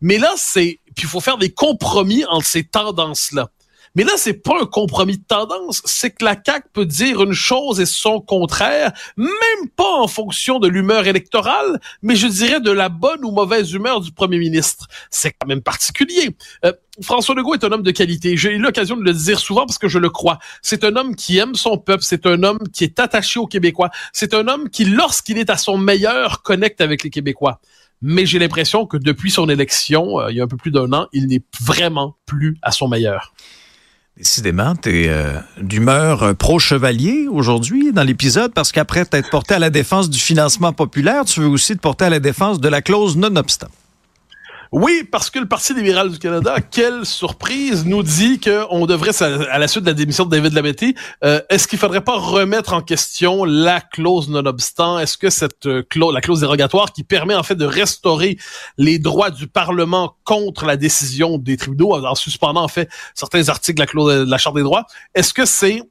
Mais 0.00 0.18
là, 0.18 0.32
c'est 0.36 0.80
puis 0.94 1.04
il 1.04 1.08
faut 1.08 1.20
faire 1.20 1.38
des 1.38 1.52
compromis 1.52 2.24
entre 2.26 2.46
ces 2.46 2.64
tendances-là. 2.64 3.50
Mais 3.96 4.02
là, 4.02 4.12
c'est 4.16 4.34
pas 4.34 4.60
un 4.60 4.66
compromis 4.66 5.18
de 5.18 5.24
tendance, 5.24 5.80
c'est 5.84 6.10
que 6.10 6.24
la 6.24 6.34
CAQ 6.34 6.68
peut 6.72 6.86
dire 6.86 7.22
une 7.22 7.32
chose 7.32 7.80
et 7.80 7.86
son 7.86 8.20
contraire, 8.20 8.92
même 9.16 9.68
pas 9.76 10.00
en 10.00 10.08
fonction 10.08 10.58
de 10.58 10.66
l'humeur 10.66 11.06
électorale, 11.06 11.80
mais 12.02 12.16
je 12.16 12.26
dirais 12.26 12.60
de 12.60 12.72
la 12.72 12.88
bonne 12.88 13.24
ou 13.24 13.30
mauvaise 13.30 13.72
humeur 13.72 14.00
du 14.00 14.10
premier 14.10 14.38
ministre. 14.38 14.88
C'est 15.10 15.32
quand 15.38 15.46
même 15.46 15.62
particulier. 15.62 16.30
Euh, 16.64 16.72
François 17.02 17.36
Legault 17.36 17.54
est 17.54 17.64
un 17.64 17.70
homme 17.70 17.82
de 17.82 17.90
qualité. 17.92 18.36
J'ai 18.36 18.50
eu 18.50 18.58
l'occasion 18.58 18.96
de 18.96 19.02
le 19.02 19.12
dire 19.12 19.38
souvent 19.38 19.64
parce 19.64 19.78
que 19.78 19.88
je 19.88 20.00
le 20.00 20.10
crois. 20.10 20.38
C'est 20.60 20.82
un 20.82 20.96
homme 20.96 21.14
qui 21.14 21.38
aime 21.38 21.54
son 21.54 21.78
peuple. 21.78 22.02
C'est 22.02 22.26
un 22.26 22.42
homme 22.42 22.60
qui 22.72 22.84
est 22.84 22.98
attaché 22.98 23.38
aux 23.38 23.46
Québécois. 23.46 23.90
C'est 24.12 24.34
un 24.34 24.46
homme 24.48 24.70
qui, 24.70 24.84
lorsqu'il 24.84 25.38
est 25.38 25.50
à 25.50 25.56
son 25.56 25.76
meilleur, 25.76 26.42
connecte 26.42 26.80
avec 26.80 27.02
les 27.02 27.10
Québécois 27.10 27.60
mais 28.06 28.26
j'ai 28.26 28.38
l'impression 28.38 28.84
que 28.84 28.98
depuis 28.98 29.30
son 29.30 29.48
élection, 29.48 30.20
euh, 30.20 30.30
il 30.30 30.36
y 30.36 30.40
a 30.40 30.44
un 30.44 30.46
peu 30.46 30.58
plus 30.58 30.70
d'un 30.70 30.92
an, 30.92 31.06
il 31.14 31.26
n'est 31.26 31.42
vraiment 31.62 32.18
plus 32.26 32.58
à 32.60 32.70
son 32.70 32.86
meilleur. 32.86 33.32
Décidément, 34.18 34.76
tu 34.76 35.04
es 35.04 35.08
euh, 35.08 35.40
d'humeur 35.60 36.22
euh, 36.22 36.34
pro-chevalier 36.34 37.26
aujourd'hui 37.28 37.92
dans 37.92 38.02
l'épisode 38.02 38.52
parce 38.52 38.72
qu'après 38.72 39.06
t'être 39.06 39.30
porté 39.30 39.54
à 39.54 39.58
la 39.58 39.70
défense 39.70 40.10
du 40.10 40.20
financement 40.20 40.74
populaire, 40.74 41.24
tu 41.24 41.40
veux 41.40 41.46
aussi 41.46 41.74
te 41.74 41.80
porter 41.80 42.04
à 42.04 42.10
la 42.10 42.20
défense 42.20 42.60
de 42.60 42.68
la 42.68 42.82
clause 42.82 43.16
non-obstant. 43.16 43.70
Oui, 44.76 45.04
parce 45.08 45.30
que 45.30 45.38
le 45.38 45.46
Parti 45.46 45.72
libéral 45.72 46.10
du 46.10 46.18
Canada, 46.18 46.56
quelle 46.60 47.06
surprise, 47.06 47.86
nous 47.86 48.02
dit 48.02 48.40
qu'on 48.40 48.86
devrait, 48.86 49.12
à 49.22 49.60
la 49.60 49.68
suite 49.68 49.84
de 49.84 49.90
la 49.90 49.94
démission 49.94 50.24
de 50.24 50.30
David 50.30 50.52
Lametti, 50.52 50.96
euh, 51.22 51.40
est-ce 51.48 51.68
qu'il 51.68 51.78
faudrait 51.78 52.00
pas 52.00 52.18
remettre 52.18 52.72
en 52.72 52.80
question 52.80 53.44
la 53.44 53.80
clause 53.80 54.28
non-obstant? 54.28 54.98
Est-ce 54.98 55.16
que 55.16 55.30
cette 55.30 55.66
euh, 55.66 55.84
clause, 55.88 56.12
la 56.12 56.20
clause 56.20 56.40
dérogatoire 56.40 56.92
qui 56.92 57.04
permet 57.04 57.36
en 57.36 57.44
fait 57.44 57.54
de 57.54 57.64
restaurer 57.64 58.36
les 58.76 58.98
droits 58.98 59.30
du 59.30 59.46
Parlement 59.46 60.16
contre 60.24 60.64
la 60.64 60.76
décision 60.76 61.38
des 61.38 61.56
tribunaux, 61.56 61.94
en 62.04 62.16
suspendant 62.16 62.64
en 62.64 62.68
fait 62.68 62.88
certains 63.14 63.48
articles 63.50 63.76
de 63.76 63.82
la, 63.82 63.86
clause, 63.86 64.26
de 64.26 64.28
la 64.28 64.38
Charte 64.38 64.56
des 64.56 64.64
droits, 64.64 64.86
est-ce 65.14 65.32
que 65.32 65.44
c'est 65.44 65.82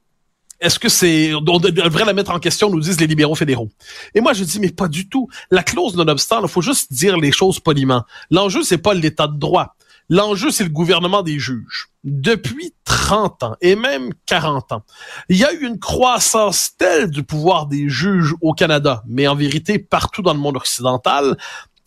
est-ce 0.63 0.79
que 0.79 0.89
c'est, 0.89 1.33
on 1.33 1.41
devrait 1.41 2.05
la 2.05 2.13
mettre 2.13 2.31
en 2.31 2.39
question, 2.39 2.69
nous 2.69 2.79
disent 2.79 2.99
les 2.99 3.07
libéraux 3.07 3.35
fédéraux. 3.35 3.69
Et 4.15 4.21
moi, 4.21 4.33
je 4.33 4.43
dis, 4.43 4.59
mais 4.59 4.71
pas 4.71 4.87
du 4.87 5.09
tout. 5.09 5.27
La 5.51 5.61
clause 5.61 5.95
non-obstant, 5.95 6.41
il 6.41 6.47
faut 6.47 6.61
juste 6.61 6.91
dire 6.93 7.17
les 7.17 7.31
choses 7.31 7.59
poliment. 7.59 8.03
L'enjeu, 8.31 8.63
c'est 8.63 8.77
pas 8.77 8.93
l'état 8.93 9.27
de 9.27 9.37
droit. 9.37 9.75
L'enjeu, 10.09 10.51
c'est 10.51 10.63
le 10.63 10.69
gouvernement 10.69 11.21
des 11.21 11.39
juges. 11.39 11.89
Depuis 12.03 12.73
30 12.85 13.43
ans 13.43 13.55
et 13.61 13.75
même 13.75 14.13
40 14.25 14.71
ans, 14.73 14.83
il 15.29 15.37
y 15.37 15.45
a 15.45 15.53
eu 15.53 15.65
une 15.65 15.79
croissance 15.79 16.71
telle 16.77 17.09
du 17.09 17.23
pouvoir 17.23 17.67
des 17.67 17.89
juges 17.89 18.33
au 18.41 18.53
Canada, 18.53 19.03
mais 19.07 19.27
en 19.27 19.35
vérité 19.35 19.79
partout 19.79 20.21
dans 20.21 20.33
le 20.33 20.39
monde 20.39 20.57
occidental, 20.57 21.37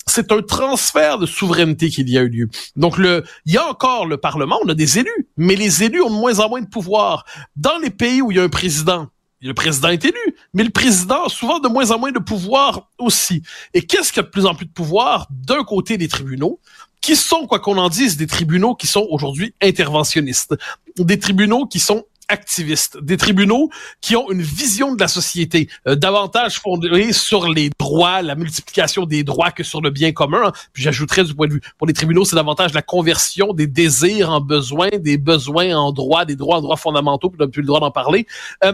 c'est 0.08 0.32
un 0.32 0.40
transfert 0.40 1.18
de 1.18 1.26
souveraineté 1.26 1.90
qu'il 1.90 2.08
y 2.08 2.16
a 2.16 2.22
eu 2.22 2.28
lieu. 2.28 2.48
Donc, 2.76 2.96
le, 2.96 3.24
il 3.44 3.52
y 3.52 3.58
a 3.58 3.66
encore 3.66 4.06
le 4.06 4.16
Parlement, 4.16 4.58
on 4.64 4.68
a 4.68 4.74
des 4.74 4.98
élus, 4.98 5.28
mais 5.36 5.56
les 5.56 5.82
élus 5.82 6.00
ont 6.00 6.10
de 6.10 6.14
moins 6.14 6.38
en 6.38 6.48
moins 6.48 6.62
de 6.62 6.68
pouvoir. 6.68 7.24
Dans 7.56 7.78
les 7.78 7.90
pays 7.90 8.22
où 8.22 8.30
il 8.30 8.36
y 8.36 8.40
a 8.40 8.44
un 8.44 8.48
président, 8.48 9.08
le 9.42 9.52
président 9.52 9.88
est 9.88 10.04
élu, 10.04 10.36
mais 10.54 10.64
le 10.64 10.70
président 10.70 11.24
a 11.24 11.28
souvent 11.28 11.58
de 11.58 11.68
moins 11.68 11.90
en 11.90 11.98
moins 11.98 12.12
de 12.12 12.18
pouvoir 12.18 12.88
aussi. 12.98 13.42
Et 13.74 13.82
qu'est-ce 13.82 14.12
qu'il 14.12 14.22
y 14.22 14.24
a 14.24 14.26
de 14.26 14.30
plus 14.30 14.46
en 14.46 14.54
plus 14.54 14.66
de 14.66 14.72
pouvoir 14.72 15.26
d'un 15.30 15.64
côté 15.64 15.98
des 15.98 16.08
tribunaux, 16.08 16.60
qui 17.00 17.14
sont, 17.14 17.46
quoi 17.46 17.60
qu'on 17.60 17.78
en 17.78 17.88
dise, 17.88 18.16
des 18.16 18.26
tribunaux 18.26 18.74
qui 18.74 18.86
sont 18.86 19.06
aujourd'hui 19.10 19.54
interventionnistes, 19.62 20.56
des 20.98 21.18
tribunaux 21.18 21.66
qui 21.66 21.78
sont 21.78 22.04
activistes, 22.28 22.98
des 22.98 23.16
tribunaux 23.16 23.70
qui 24.00 24.16
ont 24.16 24.30
une 24.30 24.42
vision 24.42 24.94
de 24.94 25.00
la 25.00 25.08
société 25.08 25.68
euh, 25.86 25.94
davantage 25.94 26.58
fondée 26.58 27.12
sur 27.12 27.48
les 27.48 27.70
droits, 27.78 28.22
la 28.22 28.34
multiplication 28.34 29.06
des 29.06 29.24
droits 29.24 29.50
que 29.50 29.62
sur 29.62 29.80
le 29.80 29.90
bien 29.90 30.12
commun. 30.12 30.52
Puis 30.72 30.82
j'ajouterais 30.82 31.24
du 31.24 31.34
point 31.34 31.46
de 31.46 31.54
vue 31.54 31.62
pour 31.78 31.86
les 31.86 31.92
tribunaux, 31.92 32.24
c'est 32.24 32.36
davantage 32.36 32.72
la 32.74 32.82
conversion 32.82 33.52
des 33.52 33.66
désirs 33.66 34.30
en 34.30 34.40
besoins, 34.40 34.90
des 34.98 35.18
besoins 35.18 35.76
en 35.76 35.92
droits, 35.92 36.24
des 36.24 36.36
droits 36.36 36.58
en 36.58 36.62
droits 36.62 36.76
fondamentaux, 36.76 37.30
puis 37.30 37.38
on 37.40 37.44
n'a 37.44 37.50
plus 37.50 37.62
le 37.62 37.66
droit 37.66 37.80
d'en 37.80 37.90
parler. 37.90 38.26
Euh, 38.64 38.72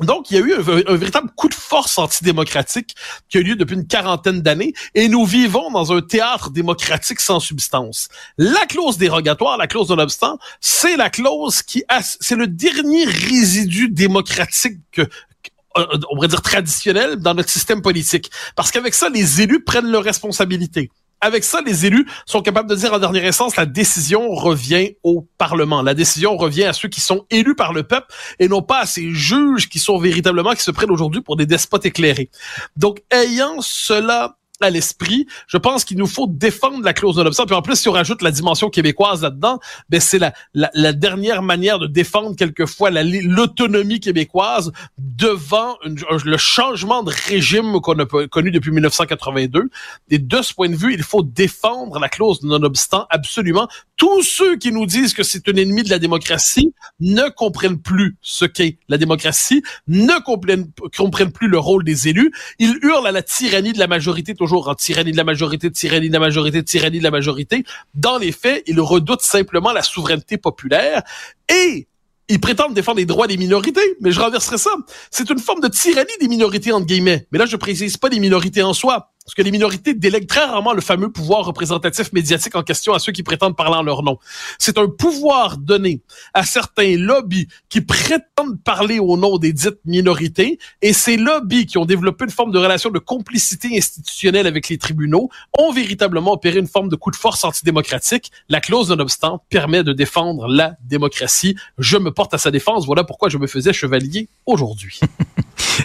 donc, 0.00 0.30
il 0.30 0.38
y 0.38 0.40
a 0.40 0.40
eu 0.40 0.54
un, 0.54 0.96
véritable 0.96 1.30
coup 1.36 1.48
de 1.48 1.54
force 1.54 1.98
antidémocratique 1.98 2.94
qui 3.28 3.36
a 3.36 3.40
eu 3.40 3.44
lieu 3.44 3.56
depuis 3.56 3.74
une 3.74 3.86
quarantaine 3.86 4.40
d'années 4.40 4.72
et 4.94 5.06
nous 5.08 5.26
vivons 5.26 5.70
dans 5.70 5.92
un 5.92 6.00
théâtre 6.00 6.48
démocratique 6.48 7.20
sans 7.20 7.40
substance. 7.40 8.08
La 8.38 8.64
clause 8.66 8.96
dérogatoire, 8.96 9.58
la 9.58 9.66
clause 9.66 9.90
non-obstant, 9.90 10.38
c'est 10.62 10.96
la 10.96 11.10
clause 11.10 11.60
qui 11.60 11.84
c'est 12.20 12.36
le 12.36 12.46
dernier 12.46 13.04
résidu 13.04 13.90
démocratique 13.90 14.78
que, 14.92 15.02
euh, 15.02 15.86
on 16.10 16.14
pourrait 16.14 16.28
dire 16.28 16.40
traditionnel 16.40 17.16
dans 17.16 17.34
notre 17.34 17.50
système 17.50 17.82
politique. 17.82 18.30
Parce 18.56 18.70
qu'avec 18.70 18.94
ça, 18.94 19.10
les 19.10 19.42
élus 19.42 19.62
prennent 19.62 19.90
leurs 19.90 20.04
responsabilités 20.04 20.90
avec 21.22 21.44
ça, 21.44 21.60
les 21.64 21.86
élus 21.86 22.06
sont 22.26 22.42
capables 22.42 22.68
de 22.68 22.74
dire 22.74 22.92
en 22.92 22.98
dernière 22.98 23.24
instance, 23.24 23.56
la 23.56 23.64
décision 23.64 24.28
revient 24.30 24.96
au 25.02 25.26
Parlement. 25.38 25.80
La 25.80 25.94
décision 25.94 26.36
revient 26.36 26.64
à 26.64 26.72
ceux 26.72 26.88
qui 26.88 27.00
sont 27.00 27.24
élus 27.30 27.54
par 27.54 27.72
le 27.72 27.84
peuple 27.84 28.08
et 28.38 28.48
non 28.48 28.60
pas 28.60 28.80
à 28.80 28.86
ces 28.86 29.10
juges 29.12 29.68
qui 29.68 29.78
sont 29.78 29.98
véritablement, 29.98 30.52
qui 30.52 30.62
se 30.62 30.72
prennent 30.72 30.90
aujourd'hui 30.90 31.22
pour 31.22 31.36
des 31.36 31.46
despotes 31.46 31.86
éclairés. 31.86 32.28
Donc, 32.76 33.02
ayant 33.10 33.60
cela 33.60 34.36
à 34.64 34.70
l'esprit. 34.70 35.26
Je 35.46 35.56
pense 35.56 35.84
qu'il 35.84 35.98
nous 35.98 36.06
faut 36.06 36.26
défendre 36.26 36.84
la 36.84 36.92
clause 36.92 37.16
de 37.16 37.22
l'obstacle. 37.22 37.48
Puis 37.48 37.56
en 37.56 37.62
plus, 37.62 37.76
si 37.76 37.88
on 37.88 37.92
rajoute 37.92 38.22
la 38.22 38.30
dimension 38.30 38.70
québécoise 38.70 39.22
là-dedans, 39.22 39.58
ben 39.88 40.00
c'est 40.00 40.18
la, 40.18 40.32
la, 40.54 40.92
dernière 40.92 41.42
manière 41.42 41.78
de 41.78 41.86
défendre 41.86 42.36
quelquefois 42.36 42.90
l'autonomie 42.90 44.00
québécoise 44.00 44.72
devant 44.98 45.76
le 45.84 46.36
changement 46.36 47.02
de 47.02 47.10
régime 47.10 47.80
qu'on 47.80 47.98
a 47.98 48.06
connu 48.06 48.50
depuis 48.50 48.70
1982. 48.70 49.70
Et 50.10 50.18
de 50.18 50.42
ce 50.42 50.54
point 50.54 50.68
de 50.68 50.76
vue, 50.76 50.94
il 50.94 51.02
faut 51.02 51.22
défendre 51.22 51.98
la 51.98 52.08
clause 52.08 52.42
non-obstant 52.42 53.06
absolument. 53.10 53.68
Tous 53.96 54.22
ceux 54.22 54.56
qui 54.56 54.72
nous 54.72 54.86
disent 54.86 55.14
que 55.14 55.22
c'est 55.22 55.48
un 55.48 55.54
ennemi 55.54 55.82
de 55.82 55.90
la 55.90 55.98
démocratie 55.98 56.74
ne 57.00 57.28
comprennent 57.30 57.80
plus 57.80 58.16
ce 58.20 58.44
qu'est 58.44 58.78
la 58.88 58.98
démocratie, 58.98 59.62
ne 59.86 60.22
comprennent, 60.24 60.70
comprennent 60.96 61.32
plus 61.32 61.48
le 61.48 61.58
rôle 61.58 61.84
des 61.84 62.08
élus. 62.08 62.32
Ils 62.58 62.78
hurlent 62.82 63.06
à 63.06 63.12
la 63.12 63.22
tyrannie 63.22 63.72
de 63.72 63.78
la 63.78 63.86
majorité 63.86 64.34
toujours 64.34 64.51
en 64.60 64.74
tyrannie 64.74 65.12
de 65.12 65.16
la 65.16 65.24
majorité, 65.24 65.70
tyrannie 65.70 66.08
de 66.08 66.12
la 66.12 66.20
majorité, 66.20 66.62
tyrannie 66.62 66.98
de 66.98 67.04
la 67.04 67.10
majorité. 67.10 67.64
Dans 67.94 68.18
les 68.18 68.32
faits, 68.32 68.62
ils 68.66 68.80
redoutent 68.80 69.22
simplement 69.22 69.72
la 69.72 69.82
souveraineté 69.82 70.36
populaire 70.36 71.02
et 71.48 71.88
ils 72.28 72.40
prétendent 72.40 72.74
défendre 72.74 72.98
les 72.98 73.04
droits 73.04 73.26
des 73.26 73.36
minorités, 73.36 73.96
mais 74.00 74.10
je 74.10 74.20
renverserai 74.20 74.56
ça. 74.56 74.70
C'est 75.10 75.28
une 75.28 75.38
forme 75.38 75.60
de 75.60 75.68
tyrannie 75.68 76.16
des 76.20 76.28
minorités, 76.28 76.72
entre 76.72 76.86
guillemets. 76.86 77.26
Mais 77.30 77.38
là, 77.38 77.46
je 77.46 77.56
précise 77.56 77.96
pas 77.96 78.08
des 78.08 78.20
minorités 78.20 78.62
en 78.62 78.72
soi. 78.72 79.11
Parce 79.24 79.34
que 79.34 79.42
les 79.42 79.52
minorités 79.52 79.94
délèguent 79.94 80.26
très 80.26 80.44
rarement 80.44 80.72
le 80.72 80.80
fameux 80.80 81.10
pouvoir 81.10 81.44
représentatif 81.44 82.12
médiatique 82.12 82.56
en 82.56 82.62
question 82.62 82.92
à 82.92 82.98
ceux 82.98 83.12
qui 83.12 83.22
prétendent 83.22 83.56
parler 83.56 83.76
en 83.76 83.82
leur 83.82 84.02
nom. 84.02 84.18
C'est 84.58 84.78
un 84.78 84.88
pouvoir 84.88 85.58
donné 85.58 86.02
à 86.34 86.44
certains 86.44 86.96
lobbies 86.96 87.46
qui 87.68 87.80
prétendent 87.80 88.60
parler 88.64 88.98
au 88.98 89.16
nom 89.16 89.38
des 89.38 89.52
dites 89.52 89.78
minorités, 89.84 90.58
et 90.80 90.92
ces 90.92 91.16
lobbies 91.16 91.66
qui 91.66 91.78
ont 91.78 91.84
développé 91.84 92.24
une 92.24 92.30
forme 92.30 92.50
de 92.50 92.58
relation 92.58 92.90
de 92.90 92.98
complicité 92.98 93.76
institutionnelle 93.76 94.46
avec 94.46 94.68
les 94.68 94.78
tribunaux 94.78 95.30
ont 95.56 95.72
véritablement 95.72 96.32
opéré 96.32 96.58
une 96.58 96.66
forme 96.66 96.88
de 96.88 96.96
coup 96.96 97.10
de 97.10 97.16
force 97.16 97.44
antidémocratique. 97.44 98.32
La 98.48 98.60
clause 98.60 98.88
nonobstant 98.88 99.44
permet 99.50 99.84
de 99.84 99.92
défendre 99.92 100.48
la 100.48 100.76
démocratie. 100.84 101.56
Je 101.78 101.96
me 101.96 102.10
porte 102.10 102.34
à 102.34 102.38
sa 102.38 102.50
défense. 102.50 102.86
Voilà 102.86 103.04
pourquoi 103.04 103.28
je 103.28 103.38
me 103.38 103.46
faisais 103.46 103.72
chevalier 103.72 104.28
aujourd'hui. 104.46 105.00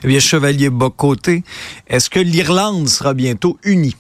eh 0.03 0.07
bien, 0.07 0.19
chevalier 0.19 0.69
Bocoté, 0.69 1.43
est-ce 1.87 2.09
que 2.09 2.19
l'Irlande 2.19 2.87
sera 2.87 3.13
bientôt 3.13 3.57
unie? 3.63 3.95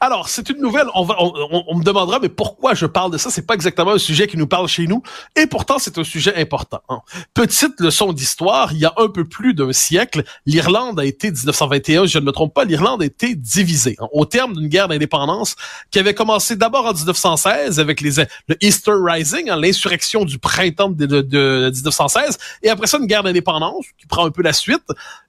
Alors, 0.00 0.28
c'est 0.28 0.48
une 0.50 0.60
nouvelle. 0.60 0.86
On, 0.94 1.04
va, 1.04 1.16
on, 1.18 1.78
me 1.78 1.84
demandera, 1.84 2.18
mais 2.20 2.28
pourquoi 2.28 2.74
je 2.74 2.86
parle 2.86 3.10
de 3.12 3.18
ça? 3.18 3.30
C'est 3.30 3.46
pas 3.46 3.54
exactement 3.54 3.92
un 3.92 3.98
sujet 3.98 4.26
qui 4.26 4.36
nous 4.36 4.46
parle 4.46 4.68
chez 4.68 4.86
nous, 4.86 5.02
et 5.36 5.46
pourtant 5.46 5.78
c'est 5.78 5.98
un 5.98 6.04
sujet 6.04 6.34
important. 6.36 6.80
Hein. 6.88 7.00
Petite 7.34 7.80
leçon 7.80 8.12
d'histoire. 8.12 8.72
Il 8.72 8.78
y 8.78 8.84
a 8.84 8.92
un 8.96 9.08
peu 9.08 9.24
plus 9.24 9.54
d'un 9.54 9.72
siècle, 9.72 10.24
l'Irlande 10.46 10.98
a 11.00 11.04
été 11.04 11.30
1921, 11.30 12.06
je 12.06 12.18
ne 12.18 12.24
me 12.24 12.32
trompe 12.32 12.54
pas, 12.54 12.64
l'Irlande 12.64 13.02
a 13.02 13.04
été 13.04 13.34
divisée 13.34 13.96
hein, 14.00 14.08
au 14.12 14.24
terme 14.24 14.54
d'une 14.54 14.68
guerre 14.68 14.88
d'indépendance 14.88 15.56
qui 15.90 15.98
avait 15.98 16.14
commencé 16.14 16.56
d'abord 16.56 16.86
en 16.86 16.92
1916 16.92 17.80
avec 17.80 18.00
les 18.00 18.10
le 18.48 18.56
Easter 18.60 18.92
Rising, 18.94 19.50
hein, 19.50 19.56
l'insurrection 19.56 20.24
du 20.24 20.38
printemps 20.38 20.90
de, 20.90 21.06
de 21.06 21.70
1916, 21.72 22.38
et 22.62 22.70
après 22.70 22.86
ça 22.86 22.98
une 22.98 23.06
guerre 23.06 23.22
d'indépendance 23.22 23.86
qui 23.98 24.06
prend 24.06 24.26
un 24.26 24.30
peu 24.30 24.42
la 24.42 24.52
suite 24.52 24.84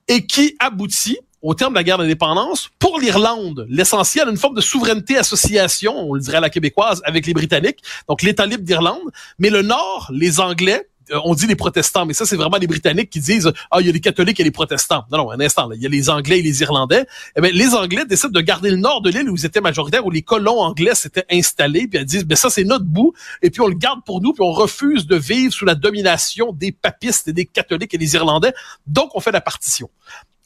et 0.08 0.26
qui 0.26 0.56
aboutit 0.60 1.20
au 1.42 1.54
terme 1.54 1.74
de 1.74 1.78
la 1.78 1.84
guerre 1.84 1.98
d'indépendance, 1.98 2.70
pour 2.80 3.00
l'Irlande, 3.00 3.66
l'essentiel, 3.70 4.28
une 4.30 4.38
forme 4.38 4.56
de 4.56 4.62
souveraineté 4.62 5.18
association, 5.18 5.98
on 5.98 6.14
le 6.14 6.22
dirait 6.22 6.38
à 6.38 6.42
la 6.42 6.50
québécoise, 6.50 7.02
avec 7.06 7.26
les 7.26 7.34
Britanniques, 7.34 7.80
donc 8.08 8.22
l'État 8.22 8.46
libre 8.46 8.64
d'Irlande, 8.64 9.12
mais 9.40 9.50
le 9.50 9.62
Nord, 9.62 10.10
les 10.14 10.40
Anglais, 10.40 10.88
euh, 11.12 11.20
on 11.26 11.34
dit 11.34 11.48
les 11.48 11.56
protestants, 11.56 12.06
mais 12.06 12.14
ça, 12.14 12.26
c'est 12.26 12.36
vraiment 12.36 12.58
les 12.58 12.68
Britanniques 12.68 13.10
qui 13.10 13.20
disent 13.20 13.52
Ah, 13.70 13.78
il 13.80 13.88
y 13.88 13.90
a 13.90 13.92
les 13.92 14.00
catholiques 14.00 14.40
et 14.40 14.44
les 14.44 14.52
protestants. 14.52 15.04
Non, 15.12 15.18
non, 15.18 15.32
un 15.32 15.40
instant, 15.40 15.70
il 15.72 15.82
y 15.82 15.86
a 15.86 15.90
les 15.90 16.10
Anglais 16.10 16.40
et 16.40 16.42
les 16.42 16.62
Irlandais. 16.62 17.06
Eh 17.36 17.42
bien, 17.42 17.52
les 17.52 17.74
Anglais 17.74 18.06
décident 18.06 18.32
de 18.32 18.42
garder 18.42 18.70
le 18.70 18.78
nord 18.78 19.02
de 19.02 19.10
l'île 19.10 19.30
où 19.30 19.36
ils 19.36 19.46
étaient 19.46 19.62
majoritaires, 19.62 20.06
où 20.06 20.12
les 20.12 20.22
colons 20.22 20.60
anglais 20.60 20.96
s'étaient 20.96 21.26
installés, 21.32 21.88
puis 21.88 22.00
ils 22.00 22.06
disent 22.06 22.26
Ben 22.26 22.36
ça, 22.36 22.50
c'est 22.50 22.64
notre 22.64 22.86
bout, 22.86 23.14
et 23.42 23.50
puis 23.50 23.62
on 23.62 23.68
le 23.68 23.76
garde 23.76 24.02
pour 24.06 24.22
nous, 24.22 24.34
puis 24.34 24.44
on 24.44 24.52
refuse 24.52 25.06
de 25.08 25.16
vivre 25.16 25.54
sous 25.54 25.66
la 25.66 25.76
domination 25.76 26.54
des 26.54 26.72
papistes 26.72 27.28
et 27.28 27.34
des 27.34 27.46
catholiques 27.46 27.94
et 27.94 27.98
des 27.98 28.14
Irlandais. 28.14 28.54
Donc, 28.88 29.16
on 29.16 29.20
fait 29.20 29.32
la 29.32 29.42
partition. 29.42 29.90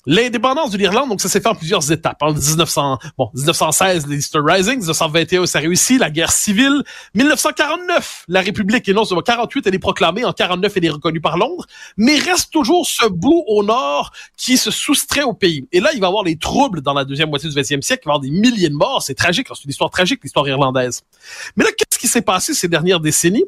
L'indépendance 0.06 0.72
de 0.72 0.78
l'Irlande, 0.78 1.10
donc 1.10 1.22
ça 1.22 1.30
s'est 1.30 1.42
fait 1.42 1.48
en 1.48 1.56
plusieurs 1.56 1.92
étapes. 1.92 2.22
En 2.22 2.34
1900, 2.34 3.00
bon, 3.18 3.30
1916, 3.34 4.08
l'Easter 4.08 4.40
Rising, 4.44 4.78
1921, 4.78 5.46
ça 5.46 5.60
réussit, 5.60 6.00
la 6.00 6.10
guerre 6.10 6.32
civile. 6.32 6.84
1949, 7.16 8.26
la 8.28 8.42
République 8.42 8.88
énonce, 8.88 9.14
48, 9.26 9.68
elle 9.68 9.76
est 9.76 9.80
proclamée, 9.80 10.24
en 10.26 10.34
49, 10.34 10.74
elle 10.76 10.86
est 10.86 10.90
reconnue 10.90 11.22
par 11.22 11.38
Londres, 11.38 11.66
mais 11.98 12.18
reste 12.18 12.52
toujours 12.52 12.86
ce 12.86 13.08
bout 13.08 13.44
au 13.48 13.64
nord 13.64 14.12
qui 14.38 14.58
se 14.58 14.72
soustrait 14.72 15.24
au 15.24 15.34
pays. 15.34 15.68
Et 15.72 15.80
là, 15.80 15.90
il 15.94 16.00
va 16.00 16.08
y 16.08 16.10
avoir 16.10 16.24
les 16.24 16.38
troubles 16.38 16.82
dans 16.82 16.94
la 16.94 17.06
deuxième 17.06 17.30
moitié 17.30 17.50
du 17.50 17.56
20e 17.56 17.82
siècle, 17.82 18.04
il 18.06 18.08
va 18.08 18.14
y 18.14 18.16
avoir 18.16 18.20
des 18.20 18.30
milliers 18.30 18.70
de 18.70 18.76
morts, 18.76 19.02
c'est 19.02 19.16
tragique, 19.16 19.48
c'est 19.50 19.64
une 19.64 19.72
histoire 19.72 19.90
tragique, 19.90 20.20
l'histoire 20.24 20.48
irlandaise. 20.48 21.02
Mais 21.56 21.64
là, 21.64 21.72
qu'est-ce 21.76 22.00
qui 22.00 22.08
s'est 22.08 22.22
passé 22.22 22.54
ces 22.54 22.68
dernières 22.68 23.00
décennies? 23.00 23.46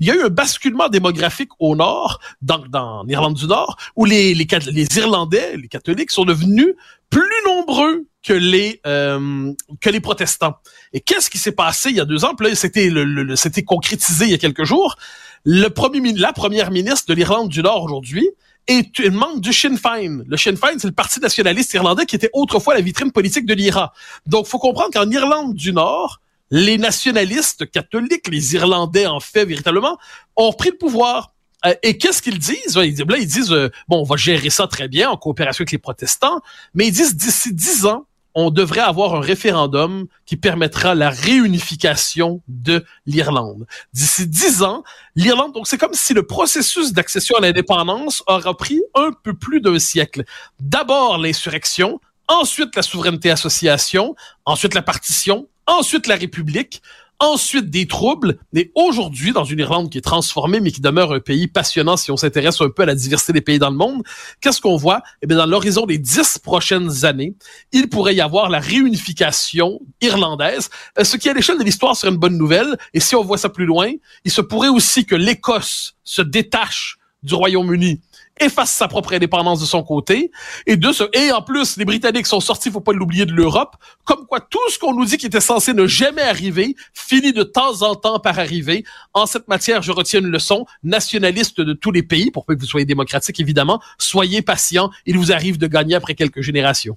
Il 0.00 0.06
y 0.06 0.10
a 0.10 0.14
eu 0.14 0.22
un 0.22 0.28
basculement 0.28 0.88
démographique 0.88 1.50
au 1.58 1.76
nord, 1.76 2.20
dans, 2.42 2.58
dans 2.68 3.02
l'Irlande 3.04 3.34
du 3.34 3.46
Nord, 3.46 3.76
où 3.96 4.04
les, 4.04 4.34
les, 4.34 4.46
les 4.72 4.98
Irlandais, 4.98 5.56
les 5.56 5.68
catholiques, 5.68 6.10
sont 6.10 6.24
devenus 6.24 6.74
plus 7.10 7.22
nombreux 7.46 8.06
que 8.22 8.32
les 8.32 8.80
euh, 8.86 9.52
que 9.80 9.90
les 9.90 10.00
protestants. 10.00 10.56
Et 10.92 11.00
qu'est-ce 11.00 11.30
qui 11.30 11.38
s'est 11.38 11.52
passé 11.52 11.90
il 11.90 11.96
y 11.96 12.00
a 12.00 12.04
deux 12.04 12.24
ans? 12.24 12.32
c'était 12.54 12.88
le, 12.90 13.36
c'était 13.36 13.62
concrétisé 13.62 14.24
il 14.24 14.30
y 14.30 14.34
a 14.34 14.38
quelques 14.38 14.64
jours. 14.64 14.96
Le 15.44 15.68
premier, 15.68 16.12
la 16.14 16.32
première 16.32 16.70
ministre 16.70 17.06
de 17.08 17.14
l'Irlande 17.14 17.50
du 17.50 17.62
Nord 17.62 17.84
aujourd'hui 17.84 18.28
est 18.66 18.98
une 18.98 19.14
membre 19.14 19.40
du 19.40 19.52
Sinn 19.52 19.76
Féin. 19.76 20.22
Le 20.26 20.36
Sinn 20.38 20.56
Féin, 20.56 20.78
c'est 20.78 20.86
le 20.86 20.94
parti 20.94 21.20
nationaliste 21.20 21.74
irlandais 21.74 22.06
qui 22.06 22.16
était 22.16 22.30
autrefois 22.32 22.74
la 22.74 22.80
vitrine 22.80 23.12
politique 23.12 23.44
de 23.44 23.52
l'IRA. 23.52 23.92
Donc, 24.26 24.46
faut 24.46 24.58
comprendre 24.58 24.90
qu'en 24.92 25.10
Irlande 25.10 25.54
du 25.54 25.72
Nord, 25.72 26.22
les 26.50 26.78
nationalistes 26.78 27.70
catholiques, 27.70 28.28
les 28.28 28.54
Irlandais 28.54 29.06
en 29.06 29.20
fait 29.20 29.44
véritablement, 29.44 29.98
ont 30.36 30.52
pris 30.52 30.70
le 30.70 30.78
pouvoir. 30.78 31.32
Euh, 31.66 31.74
et 31.82 31.96
qu'est-ce 31.98 32.22
qu'ils 32.22 32.38
disent? 32.38 32.76
Là, 32.76 32.84
ils 32.84 33.26
disent, 33.26 33.52
euh, 33.52 33.70
bon, 33.88 34.00
on 34.00 34.04
va 34.04 34.16
gérer 34.16 34.50
ça 34.50 34.66
très 34.66 34.88
bien 34.88 35.10
en 35.10 35.16
coopération 35.16 35.62
avec 35.62 35.72
les 35.72 35.78
protestants, 35.78 36.40
mais 36.74 36.88
ils 36.88 36.92
disent 36.92 37.16
d'ici 37.16 37.52
dix 37.52 37.86
ans, 37.86 38.06
on 38.34 38.50
devrait 38.50 38.80
avoir 38.80 39.14
un 39.14 39.20
référendum 39.20 40.06
qui 40.26 40.36
permettra 40.36 40.94
la 40.94 41.08
réunification 41.08 42.42
de 42.48 42.84
l'Irlande. 43.06 43.66
D'ici 43.92 44.26
dix 44.26 44.62
ans, 44.62 44.82
l'Irlande, 45.14 45.54
donc 45.54 45.68
c'est 45.68 45.78
comme 45.78 45.94
si 45.94 46.14
le 46.14 46.26
processus 46.26 46.92
d'accession 46.92 47.36
à 47.36 47.40
l'indépendance 47.40 48.24
aura 48.26 48.56
pris 48.56 48.80
un 48.94 49.12
peu 49.22 49.34
plus 49.34 49.60
d'un 49.60 49.78
siècle. 49.78 50.24
D'abord 50.58 51.18
l'insurrection, 51.18 52.00
ensuite 52.26 52.74
la 52.74 52.82
souveraineté 52.82 53.30
association, 53.30 54.16
ensuite 54.44 54.74
la 54.74 54.82
partition, 54.82 55.48
ensuite 55.66 56.06
la 56.06 56.16
République, 56.16 56.82
ensuite 57.20 57.70
des 57.70 57.86
troubles, 57.86 58.38
et 58.54 58.72
aujourd'hui, 58.74 59.32
dans 59.32 59.44
une 59.44 59.60
Irlande 59.60 59.90
qui 59.90 59.98
est 59.98 60.02
transformée, 60.02 60.60
mais 60.60 60.72
qui 60.72 60.80
demeure 60.80 61.12
un 61.12 61.20
pays 61.20 61.46
passionnant 61.46 61.96
si 61.96 62.10
on 62.10 62.16
s'intéresse 62.16 62.60
un 62.60 62.70
peu 62.70 62.82
à 62.82 62.86
la 62.86 62.94
diversité 62.94 63.32
des 63.32 63.40
pays 63.40 63.58
dans 63.58 63.70
le 63.70 63.76
monde, 63.76 64.02
qu'est-ce 64.40 64.60
qu'on 64.60 64.76
voit? 64.76 65.02
Eh 65.22 65.26
bien, 65.26 65.36
dans 65.36 65.46
l'horizon 65.46 65.86
des 65.86 65.98
dix 65.98 66.38
prochaines 66.38 67.04
années, 67.04 67.34
il 67.72 67.88
pourrait 67.88 68.14
y 68.14 68.20
avoir 68.20 68.48
la 68.48 68.58
réunification 68.58 69.80
irlandaise, 70.00 70.70
euh, 70.98 71.04
ce 71.04 71.16
qui, 71.16 71.28
à 71.28 71.34
l'échelle 71.34 71.58
de 71.58 71.64
l'histoire, 71.64 71.96
serait 71.96 72.12
une 72.12 72.18
bonne 72.18 72.36
nouvelle. 72.36 72.76
Et 72.92 73.00
si 73.00 73.14
on 73.14 73.22
voit 73.22 73.38
ça 73.38 73.48
plus 73.48 73.66
loin, 73.66 73.90
il 74.24 74.30
se 74.30 74.40
pourrait 74.40 74.68
aussi 74.68 75.06
que 75.06 75.14
l'Écosse 75.14 75.94
se 76.02 76.22
détache 76.22 76.98
du 77.24 77.34
Royaume-Uni 77.34 78.00
efface 78.40 78.72
sa 78.72 78.88
propre 78.88 79.14
indépendance 79.14 79.60
de 79.60 79.66
son 79.66 79.82
côté. 79.82 80.30
Et 80.66 80.76
de 80.76 80.92
ce, 80.92 81.04
et 81.12 81.32
en 81.32 81.42
plus, 81.42 81.76
les 81.76 81.84
Britanniques 81.84 82.26
sont 82.26 82.40
sortis, 82.40 82.70
faut 82.70 82.80
pas 82.80 82.92
l'oublier, 82.92 83.26
de 83.26 83.32
l'Europe. 83.32 83.76
Comme 84.04 84.26
quoi, 84.26 84.40
tout 84.40 84.58
ce 84.70 84.78
qu'on 84.78 84.94
nous 84.94 85.04
dit 85.04 85.16
qui 85.16 85.26
était 85.26 85.40
censé 85.40 85.72
ne 85.72 85.86
jamais 85.86 86.22
arriver, 86.22 86.76
finit 86.92 87.32
de 87.32 87.42
temps 87.42 87.82
en 87.82 87.94
temps 87.94 88.18
par 88.18 88.38
arriver. 88.38 88.84
En 89.12 89.26
cette 89.26 89.48
matière, 89.48 89.82
je 89.82 89.92
retiens 89.92 90.20
une 90.20 90.30
leçon 90.30 90.66
nationaliste 90.82 91.60
de 91.60 91.72
tous 91.72 91.92
les 91.92 92.02
pays, 92.02 92.30
pour 92.30 92.44
peu 92.44 92.54
que 92.54 92.60
vous 92.60 92.66
soyez 92.66 92.86
démocratique, 92.86 93.38
évidemment. 93.40 93.80
Soyez 93.98 94.42
patient. 94.42 94.90
Il 95.06 95.18
vous 95.18 95.32
arrive 95.32 95.58
de 95.58 95.66
gagner 95.66 95.94
après 95.94 96.14
quelques 96.14 96.40
générations. 96.40 96.96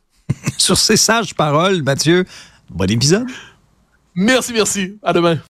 Sur 0.58 0.78
ces 0.78 0.98
sages 0.98 1.36
paroles, 1.36 1.84
Mathieu, 1.84 2.26
bon 2.70 2.90
épisode. 2.90 3.28
Merci, 4.16 4.52
merci. 4.54 4.98
À 5.04 5.14
demain. 5.14 5.38